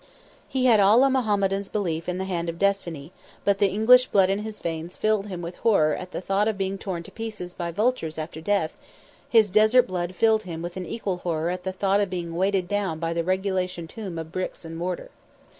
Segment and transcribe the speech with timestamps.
[0.47, 3.11] He had all a Mohammedan's belief in the hand of destiny,
[3.45, 6.57] but the English blood in his veins filled him with horror at the thought of
[6.57, 8.75] being torn to pieces by vultures after death;
[9.29, 12.67] his desert blood filled him with an equal horror at the thought of being weighted
[12.67, 15.11] down by the regulation tomb of bricks and mortar.